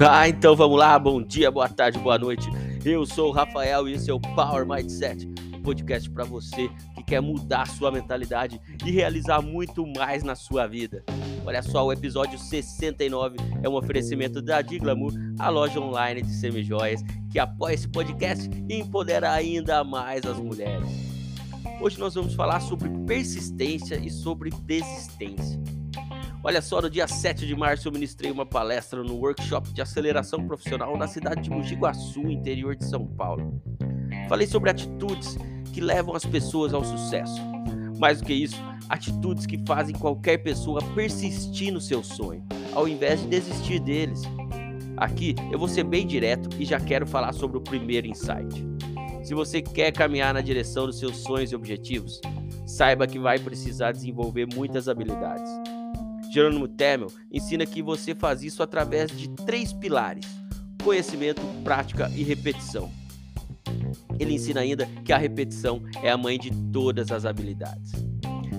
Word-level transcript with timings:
Ah, 0.00 0.28
então 0.28 0.54
vamos 0.54 0.78
lá. 0.78 0.96
Bom 0.96 1.20
dia, 1.20 1.50
boa 1.50 1.68
tarde, 1.68 1.98
boa 1.98 2.16
noite. 2.16 2.48
Eu 2.84 3.04
sou 3.04 3.30
o 3.30 3.32
Rafael 3.32 3.88
e 3.88 3.94
esse 3.94 4.08
é 4.08 4.14
o 4.14 4.20
Power 4.20 4.64
Mindset, 4.64 5.26
podcast 5.64 6.08
para 6.08 6.22
você 6.22 6.70
que 6.94 7.02
quer 7.02 7.20
mudar 7.20 7.66
sua 7.66 7.90
mentalidade 7.90 8.60
e 8.86 8.92
realizar 8.92 9.42
muito 9.42 9.84
mais 9.84 10.22
na 10.22 10.36
sua 10.36 10.68
vida. 10.68 11.02
Olha 11.44 11.62
só, 11.62 11.84
o 11.84 11.92
episódio 11.92 12.38
69 12.38 13.38
é 13.60 13.68
um 13.68 13.74
oferecimento 13.74 14.40
da 14.40 14.62
Diglamour, 14.62 15.12
a 15.36 15.48
loja 15.48 15.80
online 15.80 16.22
de 16.22 16.32
semijoias 16.32 17.02
que 17.32 17.38
apoia 17.40 17.74
esse 17.74 17.88
podcast 17.88 18.48
e 18.68 18.76
empodera 18.76 19.32
ainda 19.32 19.82
mais 19.82 20.24
as 20.24 20.38
mulheres. 20.38 20.88
Hoje 21.80 21.98
nós 21.98 22.14
vamos 22.14 22.34
falar 22.34 22.60
sobre 22.60 22.88
persistência 23.04 23.96
e 23.96 24.10
sobre 24.10 24.50
desistência. 24.64 25.77
Olha 26.42 26.62
só, 26.62 26.80
no 26.80 26.88
dia 26.88 27.08
7 27.08 27.46
de 27.46 27.56
março 27.56 27.88
eu 27.88 27.92
ministrei 27.92 28.30
uma 28.30 28.46
palestra 28.46 29.02
no 29.02 29.16
workshop 29.16 29.72
de 29.72 29.82
aceleração 29.82 30.46
profissional 30.46 30.96
na 30.96 31.08
cidade 31.08 31.42
de 31.42 31.50
Mogi 31.50 31.74
Guaçu, 31.74 32.20
interior 32.30 32.76
de 32.76 32.84
São 32.84 33.04
Paulo. 33.04 33.60
Falei 34.28 34.46
sobre 34.46 34.70
atitudes 34.70 35.36
que 35.72 35.80
levam 35.80 36.14
as 36.14 36.24
pessoas 36.24 36.72
ao 36.72 36.84
sucesso. 36.84 37.40
Mais 37.98 38.20
do 38.20 38.26
que 38.26 38.32
isso, 38.32 38.56
atitudes 38.88 39.46
que 39.46 39.60
fazem 39.66 39.94
qualquer 39.96 40.38
pessoa 40.38 40.80
persistir 40.94 41.72
no 41.72 41.80
seu 41.80 42.04
sonho, 42.04 42.46
ao 42.72 42.86
invés 42.86 43.20
de 43.20 43.26
desistir 43.26 43.80
deles. 43.80 44.22
Aqui 44.96 45.34
eu 45.50 45.58
vou 45.58 45.68
ser 45.68 45.82
bem 45.82 46.06
direto 46.06 46.48
e 46.56 46.64
já 46.64 46.78
quero 46.78 47.06
falar 47.06 47.32
sobre 47.32 47.58
o 47.58 47.60
primeiro 47.60 48.06
insight. 48.06 48.64
Se 49.24 49.34
você 49.34 49.60
quer 49.60 49.90
caminhar 49.90 50.32
na 50.32 50.40
direção 50.40 50.86
dos 50.86 51.00
seus 51.00 51.16
sonhos 51.16 51.50
e 51.50 51.56
objetivos, 51.56 52.20
saiba 52.64 53.08
que 53.08 53.18
vai 53.18 53.40
precisar 53.40 53.90
desenvolver 53.90 54.46
muitas 54.46 54.88
habilidades. 54.88 55.50
Jerônimo 56.30 56.68
Temel 56.68 57.08
ensina 57.32 57.64
que 57.64 57.82
você 57.82 58.14
faz 58.14 58.42
isso 58.42 58.62
através 58.62 59.10
de 59.10 59.28
três 59.28 59.72
pilares: 59.72 60.26
conhecimento, 60.82 61.40
prática 61.64 62.10
e 62.14 62.22
repetição. 62.22 62.90
Ele 64.18 64.34
ensina 64.34 64.60
ainda 64.60 64.86
que 65.04 65.12
a 65.12 65.18
repetição 65.18 65.82
é 66.02 66.10
a 66.10 66.16
mãe 66.16 66.38
de 66.38 66.50
todas 66.72 67.10
as 67.10 67.24
habilidades. 67.24 67.92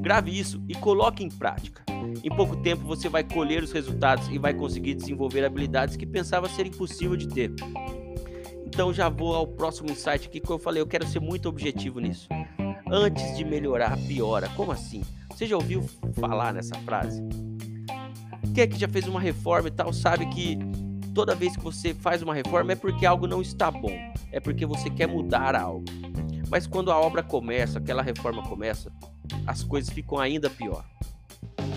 Grave 0.00 0.38
isso 0.38 0.62
e 0.68 0.74
coloque 0.74 1.24
em 1.24 1.30
prática. 1.30 1.82
Em 2.22 2.28
pouco 2.34 2.56
tempo 2.56 2.84
você 2.84 3.08
vai 3.08 3.24
colher 3.24 3.62
os 3.62 3.72
resultados 3.72 4.28
e 4.28 4.38
vai 4.38 4.52
conseguir 4.52 4.94
desenvolver 4.94 5.44
habilidades 5.44 5.96
que 5.96 6.06
pensava 6.06 6.48
ser 6.48 6.66
impossível 6.66 7.16
de 7.16 7.28
ter. 7.28 7.52
Então 8.66 8.92
já 8.92 9.08
vou 9.08 9.34
ao 9.34 9.46
próximo 9.46 9.90
insight 9.90 10.26
aqui 10.26 10.40
que 10.40 10.50
eu 10.50 10.58
falei, 10.58 10.82
eu 10.82 10.86
quero 10.86 11.06
ser 11.06 11.20
muito 11.20 11.48
objetivo 11.48 12.00
nisso. 12.00 12.28
Antes 12.96 13.36
de 13.36 13.44
melhorar, 13.44 13.98
piora. 14.06 14.48
Como 14.50 14.70
assim? 14.70 15.02
Você 15.28 15.48
já 15.48 15.56
ouviu 15.56 15.84
falar 16.20 16.54
nessa 16.54 16.76
frase? 16.82 17.20
Quem 18.54 18.62
é 18.62 18.66
que 18.68 18.78
já 18.78 18.86
fez 18.86 19.08
uma 19.08 19.20
reforma 19.20 19.66
e 19.66 19.72
tal 19.72 19.92
sabe 19.92 20.24
que 20.26 20.56
toda 21.12 21.34
vez 21.34 21.56
que 21.56 21.64
você 21.64 21.92
faz 21.92 22.22
uma 22.22 22.32
reforma 22.32 22.70
é 22.70 22.76
porque 22.76 23.04
algo 23.04 23.26
não 23.26 23.42
está 23.42 23.68
bom, 23.68 23.90
é 24.30 24.38
porque 24.38 24.64
você 24.64 24.88
quer 24.88 25.08
mudar 25.08 25.56
algo. 25.56 25.84
Mas 26.48 26.68
quando 26.68 26.92
a 26.92 26.96
obra 26.96 27.20
começa, 27.20 27.80
aquela 27.80 28.00
reforma 28.00 28.44
começa, 28.44 28.92
as 29.44 29.64
coisas 29.64 29.92
ficam 29.92 30.20
ainda 30.20 30.48
pior. 30.48 30.84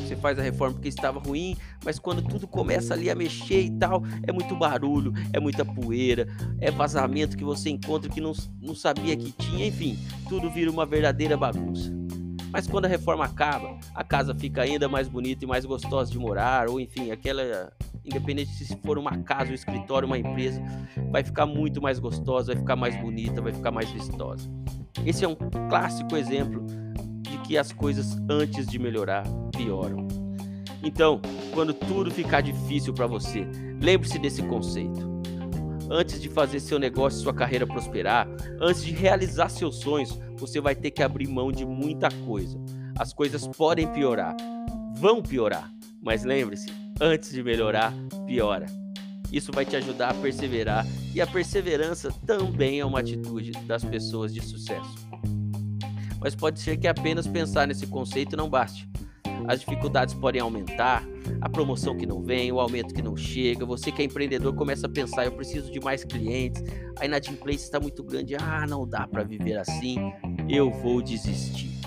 Você 0.08 0.16
faz 0.16 0.40
a 0.40 0.42
reforma 0.42 0.76
porque 0.76 0.88
estava 0.88 1.20
ruim, 1.20 1.58
mas 1.84 2.00
quando 2.00 2.22
tudo 2.22 2.48
começa 2.48 2.94
ali 2.94 3.10
a 3.10 3.16
mexer 3.16 3.64
e 3.64 3.72
tal, 3.72 4.02
é 4.26 4.32
muito 4.32 4.56
barulho, 4.56 5.12
é 5.34 5.40
muita 5.40 5.66
poeira, 5.66 6.26
é 6.62 6.72
vazamento 6.72 7.36
que 7.36 7.44
você 7.44 7.70
encontra 7.70 8.10
que 8.10 8.22
não, 8.22 8.32
não 8.62 8.74
sabia 8.74 9.18
que 9.18 9.34
tinha, 9.34 9.68
enfim, 9.68 10.00
tudo 10.30 10.50
vira 10.50 10.72
uma 10.72 10.86
verdadeira 10.86 11.36
bagunça. 11.36 11.92
Mas 12.50 12.66
quando 12.66 12.86
a 12.86 12.88
reforma 12.88 13.26
acaba, 13.26 13.78
a 13.94 14.02
casa 14.02 14.34
fica 14.34 14.62
ainda 14.62 14.88
mais 14.88 15.10
bonita 15.10 15.44
e 15.44 15.48
mais 15.48 15.66
gostosa 15.66 16.10
de 16.10 16.18
morar, 16.18 16.70
ou 16.70 16.80
enfim, 16.80 17.12
aquela, 17.12 17.74
independente 18.06 18.52
se 18.52 18.78
for 18.78 18.98
uma 18.98 19.18
casa, 19.18 19.52
um 19.52 19.56
escritório, 19.56 20.06
uma 20.06 20.18
empresa, 20.18 20.62
vai 21.12 21.22
ficar 21.22 21.46
muito 21.46 21.82
mais 21.82 22.00
gostosa, 22.00 22.54
vai 22.54 22.62
ficar 22.62 22.78
mais 22.78 22.96
bonita, 23.02 23.42
vai 23.42 23.52
ficar 23.52 23.72
mais 23.72 23.90
vistosa. 23.90 24.50
Esse 25.06 25.26
é 25.26 25.28
um 25.28 25.36
clássico 25.70 26.16
exemplo 26.16 26.66
que 27.48 27.58
as 27.58 27.72
coisas 27.72 28.18
antes 28.30 28.68
de 28.68 28.78
melhorar 28.78 29.24
pioram. 29.56 30.08
Então, 30.84 31.22
quando 31.54 31.74
tudo 31.74 32.12
ficar 32.12 32.42
difícil 32.42 32.94
para 32.94 33.08
você, 33.08 33.48
lembre-se 33.82 34.20
desse 34.20 34.44
conceito 34.44 35.18
antes 35.90 36.22
de 36.22 36.30
fazer 36.30 36.60
seu 36.60 36.78
negócio, 36.78 37.22
sua 37.22 37.34
carreira 37.34 37.66
prosperar, 37.66 38.28
antes 38.60 38.84
de 38.84 38.92
realizar 38.92 39.50
seus 39.50 39.78
sonhos, 39.78 40.18
você 40.38 40.60
vai 40.60 40.76
ter 40.76 40.92
que 40.92 41.02
abrir 41.02 41.28
mão 41.28 41.52
de 41.52 41.66
muita 41.66 42.10
coisa. 42.26 42.60
As 42.98 43.14
coisas 43.14 43.48
podem 43.48 43.88
piorar, 43.88 44.36
vão 44.96 45.22
piorar, 45.22 45.72
mas 46.02 46.24
lembre-se, 46.24 46.68
antes 47.00 47.32
de 47.32 47.44
melhorar, 47.44 47.94
piora. 48.26 48.66
Isso 49.32 49.52
vai 49.52 49.66
te 49.66 49.76
ajudar 49.76 50.12
a 50.12 50.14
perseverar 50.14 50.86
e 51.14 51.22
a 51.22 51.28
perseverança 51.28 52.12
também 52.26 52.80
é 52.80 52.86
uma 52.86 53.00
atitude 53.00 53.52
das 53.66 53.84
pessoas 53.84 54.34
de 54.34 54.42
sucesso. 54.42 54.96
Mas 56.20 56.36
pode 56.36 56.60
ser 56.60 56.78
que 56.78 56.88
apenas 56.88 57.28
pensar 57.28 57.68
nesse 57.68 57.88
conceito 57.88 58.36
não 58.36 58.50
baste. 58.50 58.90
As 59.48 59.60
dificuldades 59.60 60.14
podem 60.14 60.42
aumentar, 60.42 61.04
a 61.40 61.48
promoção 61.48 61.96
que 61.96 62.06
não 62.06 62.22
vem, 62.22 62.52
o 62.52 62.60
aumento 62.60 62.94
que 62.94 63.02
não 63.02 63.16
chega. 63.16 63.66
Você 63.66 63.92
que 63.92 64.02
é 64.02 64.06
empreendedor 64.06 64.54
começa 64.54 64.88
a 64.88 64.90
pensar: 64.90 65.26
eu 65.26 65.32
preciso 65.32 65.72
de 65.72 65.80
mais 65.80 66.04
clientes, 66.04 66.64
a 67.00 67.06
inadimplência 67.06 67.66
está 67.66 67.80
muito 67.80 68.04
grande, 68.04 68.36
ah, 68.36 68.66
não 68.68 68.88
dá 68.88 69.08
para 69.08 69.24
viver 69.24 69.58
assim, 69.58 69.98
eu 70.50 70.72
vou 70.72 71.02
desistir. 71.02 71.78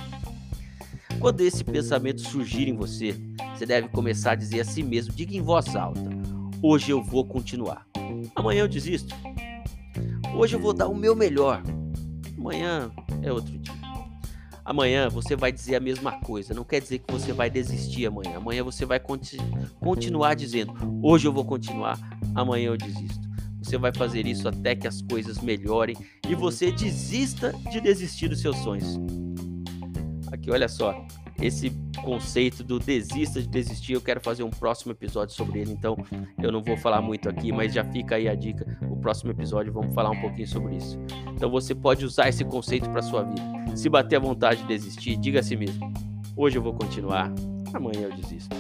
Quando 1.19 1.43
esse 1.43 1.63
pensamento 1.63 2.23
surgir 2.23 2.67
em 2.69 2.75
você, 2.75 3.15
você 3.55 3.67
deve 3.67 3.89
começar 3.89 4.33
a 4.33 4.37
dizer 4.37 4.61
a 4.61 4.65
si 4.65 4.83
mesmo: 4.83 5.13
diga 5.13 5.37
em 5.37 5.43
voz 5.43 5.75
alta, 5.77 6.09
hoje 6.63 6.91
eu 6.91 7.03
vou 7.03 7.27
continuar, 7.27 7.87
amanhã 8.35 8.61
eu 8.61 8.69
desisto, 8.69 9.15
hoje 10.35 10.57
eu 10.57 10.61
vou 10.61 10.73
dar 10.73 10.89
o 10.89 10.95
meu 10.95 11.15
melhor, 11.15 11.63
amanhã 12.39 12.91
é 13.23 13.31
outro 13.31 13.59
dia. 13.59 13.80
Amanhã 14.65 15.09
você 15.09 15.35
vai 15.35 15.51
dizer 15.51 15.77
a 15.77 15.81
mesma 15.81 16.21
coisa. 16.21 16.55
Não 16.55 16.65
quer 16.65 16.81
dizer 16.81 16.99
que 16.99 17.13
você 17.13 17.33
vai 17.33 17.51
desistir 17.51 18.07
amanhã. 18.07 18.37
Amanhã 18.37 18.63
você 18.63 18.85
vai 18.85 19.01
conti 19.01 19.37
continuar 19.81 20.35
dizendo: 20.35 20.75
hoje 21.03 21.27
eu 21.27 21.33
vou 21.33 21.45
continuar, 21.45 21.99
amanhã 22.35 22.69
eu 22.69 22.77
desisto. 22.77 23.29
Você 23.63 23.77
vai 23.77 23.93
fazer 23.95 24.27
isso 24.27 24.49
até 24.49 24.75
que 24.75 24.89
as 24.89 25.03
coisas 25.03 25.39
melhorem 25.39 25.97
e 26.29 26.35
você 26.35 26.73
desista 26.73 27.53
de 27.71 27.81
desistir 27.81 28.29
dos 28.29 28.41
seus 28.41 28.57
sonhos. 28.59 28.99
Aqui, 30.33 30.51
olha 30.51 30.69
só, 30.69 30.95
esse 31.41 31.71
conceito 32.03 32.63
do 32.63 32.79
desista 32.79 33.41
de 33.41 33.49
desistir, 33.49 33.95
eu 33.95 34.01
quero 34.01 34.21
fazer 34.21 34.43
um 34.43 34.51
próximo 34.51 34.93
episódio 34.93 35.35
sobre 35.35 35.61
ele, 35.61 35.73
então 35.73 35.97
eu 36.43 36.51
não 36.51 36.63
vou 36.63 36.77
falar 36.77 37.03
muito 37.03 37.29
aqui, 37.29 37.53
mas 37.53 37.73
já 37.73 37.85
fica 37.85 38.17
aí 38.17 38.29
a 38.29 38.35
dica. 38.35 38.79
Próximo 39.01 39.31
episódio 39.31 39.73
vamos 39.73 39.95
falar 39.95 40.11
um 40.11 40.21
pouquinho 40.21 40.47
sobre 40.47 40.77
isso. 40.77 40.99
Então 41.35 41.51
você 41.51 41.75
pode 41.75 42.05
usar 42.05 42.29
esse 42.29 42.45
conceito 42.45 42.89
para 42.91 43.03
sua 43.03 43.23
vida. 43.23 43.43
Se 43.75 43.89
bater 43.89 44.17
a 44.17 44.21
vontade 44.21 44.63
de 44.63 44.69
desistir, 44.69 45.17
diga 45.17 45.41
a 45.41 45.43
si 45.43 45.57
mesmo: 45.57 45.93
hoje 46.37 46.59
eu 46.59 46.63
vou 46.63 46.75
continuar, 46.75 47.33
amanhã 47.73 48.03
eu 48.03 48.13
desisto. 48.13 48.55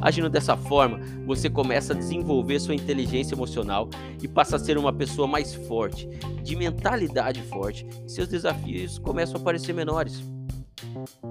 Agindo 0.00 0.28
dessa 0.28 0.56
forma, 0.56 1.00
você 1.26 1.50
começa 1.50 1.92
a 1.92 1.96
desenvolver 1.96 2.60
sua 2.60 2.74
inteligência 2.74 3.34
emocional 3.34 3.88
e 4.22 4.28
passa 4.28 4.56
a 4.56 4.58
ser 4.58 4.78
uma 4.78 4.92
pessoa 4.92 5.26
mais 5.26 5.54
forte, 5.54 6.06
de 6.42 6.54
mentalidade 6.54 7.42
forte, 7.42 7.86
e 8.06 8.10
seus 8.10 8.28
desafios 8.28 8.98
começam 8.98 9.40
a 9.40 9.42
parecer 9.42 9.72
menores. 9.72 10.22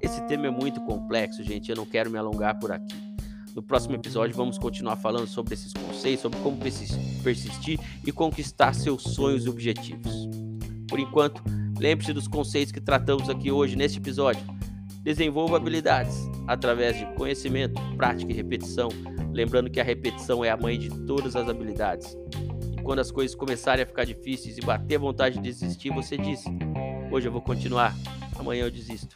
Esse 0.01 0.21
tema 0.27 0.47
é 0.47 0.51
muito 0.51 0.81
complexo, 0.81 1.43
gente, 1.43 1.69
eu 1.69 1.75
não 1.77 1.85
quero 1.85 2.09
me 2.09 2.17
alongar 2.17 2.59
por 2.59 2.71
aqui. 2.71 3.04
No 3.55 3.63
próximo 3.63 3.95
episódio, 3.95 4.35
vamos 4.35 4.57
continuar 4.57 4.97
falando 4.97 5.27
sobre 5.27 5.53
esses 5.53 5.71
conceitos, 5.71 6.23
sobre 6.23 6.37
como 6.39 6.57
persistir 6.57 7.79
e 8.05 8.11
conquistar 8.11 8.75
seus 8.75 9.01
sonhos 9.01 9.45
e 9.45 9.49
objetivos. 9.49 10.27
Por 10.89 10.99
enquanto, 10.99 11.41
lembre-se 11.79 12.11
dos 12.11 12.27
conceitos 12.27 12.73
que 12.73 12.81
tratamos 12.81 13.29
aqui 13.29 13.49
hoje 13.49 13.77
neste 13.77 13.97
episódio. 13.97 14.43
Desenvolva 15.03 15.55
habilidades 15.55 16.17
através 16.45 16.97
de 16.97 17.05
conhecimento, 17.13 17.81
prática 17.95 18.29
e 18.29 18.35
repetição, 18.35 18.89
lembrando 19.31 19.69
que 19.69 19.79
a 19.79 19.85
repetição 19.85 20.43
é 20.43 20.49
a 20.49 20.57
mãe 20.57 20.77
de 20.77 20.89
todas 21.05 21.33
as 21.33 21.47
habilidades. 21.47 22.13
E 22.77 22.81
quando 22.81 22.99
as 22.99 23.09
coisas 23.09 23.33
começarem 23.37 23.83
a 23.83 23.87
ficar 23.87 24.03
difíceis 24.03 24.57
e 24.57 24.61
bater 24.61 24.99
vontade 24.99 25.35
de 25.35 25.43
desistir, 25.43 25.91
você 25.91 26.17
diz: 26.17 26.43
Hoje 27.09 27.29
eu 27.29 27.31
vou 27.31 27.41
continuar, 27.41 27.95
amanhã 28.37 28.65
eu 28.65 28.71
desisto. 28.71 29.15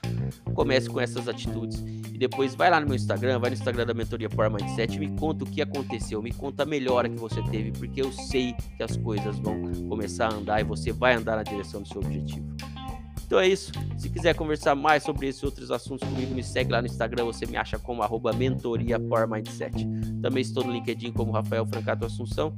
Comece 0.54 0.90
com 0.90 1.02
essas 1.02 1.28
atitudes 1.28 1.84
depois 2.20 2.54
vai 2.54 2.70
lá 2.70 2.82
no 2.82 2.86
meu 2.86 2.98
Instagram, 2.98 3.40
vai 3.40 3.50
no 3.50 3.56
Instagram 3.56 3.86
da 3.86 3.94
Mentoria 3.94 4.30
Power 4.30 4.52
Mindset 4.52 5.00
me 5.00 5.08
conta 5.18 5.46
o 5.46 5.48
que 5.48 5.62
aconteceu, 5.62 6.22
me 6.22 6.34
conta 6.34 6.64
a 6.64 6.66
melhora 6.66 7.08
que 7.08 7.18
você 7.18 7.42
teve, 7.44 7.72
porque 7.72 8.02
eu 8.02 8.12
sei 8.12 8.54
que 8.76 8.84
as 8.84 8.98
coisas 8.98 9.40
vão 9.40 9.72
começar 9.88 10.28
a 10.28 10.36
andar 10.36 10.60
e 10.60 10.66
você 10.66 10.92
vai 10.92 11.16
andar 11.16 11.38
na 11.38 11.44
direção 11.44 11.82
do 11.82 11.88
seu 11.88 12.02
objetivo. 12.02 12.46
Então 13.26 13.40
é 13.40 13.48
isso. 13.48 13.72
Se 13.98 14.10
quiser 14.10 14.36
conversar 14.36 14.76
mais 14.76 15.04
sobre 15.04 15.28
esses 15.28 15.42
outros 15.44 15.72
assuntos 15.72 16.06
comigo, 16.10 16.36
me 16.36 16.44
segue 16.44 16.72
lá 16.72 16.82
no 16.82 16.88
Instagram. 16.88 17.26
Você 17.26 17.46
me 17.46 17.56
acha 17.56 17.80
como 17.80 18.02
arroba 18.02 18.34
mentoria 18.34 19.00
Power 19.00 19.30
Mindset. 19.30 19.88
Também 20.22 20.42
estou 20.42 20.64
no 20.64 20.74
LinkedIn 20.74 21.14
como 21.14 21.32
Rafael 21.32 21.66
Francato 21.68 22.06
Assunção. 22.06 22.54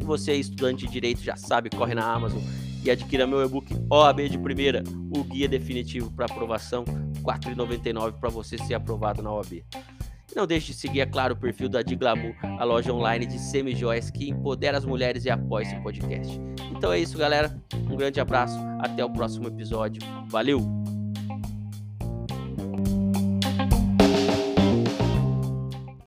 E 0.00 0.04
você 0.04 0.32
é 0.32 0.36
estudante 0.36 0.86
de 0.86 0.92
direito, 0.92 1.22
já 1.22 1.36
sabe, 1.36 1.70
corre 1.70 1.94
na 1.94 2.04
Amazon 2.04 2.40
e 2.84 2.90
adquira 2.90 3.26
meu 3.26 3.42
e-book 3.42 3.66
OAB 3.88 4.28
de 4.28 4.38
primeira, 4.38 4.84
o 5.16 5.24
guia 5.24 5.48
definitivo 5.48 6.10
para 6.10 6.26
aprovação, 6.26 6.84
4,99 7.24 8.12
para 8.20 8.28
você 8.28 8.58
ser 8.58 8.74
aprovado 8.74 9.22
na 9.22 9.32
OAB. 9.32 9.64
Não 10.34 10.46
deixe 10.46 10.72
de 10.72 10.74
seguir, 10.74 11.00
é 11.00 11.06
claro, 11.06 11.34
o 11.34 11.36
perfil 11.36 11.68
da 11.68 11.80
Diglamour, 11.80 12.34
a 12.42 12.64
loja 12.64 12.92
online 12.92 13.24
de 13.24 13.38
semi-joias 13.38 14.10
que 14.10 14.28
empodera 14.28 14.76
as 14.76 14.84
mulheres 14.84 15.24
e 15.24 15.30
apoia 15.30 15.62
esse 15.62 15.76
podcast. 15.76 16.40
Então 16.76 16.92
é 16.92 16.98
isso, 16.98 17.16
galera. 17.16 17.56
Um 17.88 17.96
grande 17.96 18.20
abraço. 18.20 18.58
Até 18.80 19.04
o 19.04 19.10
próximo 19.10 19.46
episódio. 19.46 20.02
Valeu! 20.28 20.83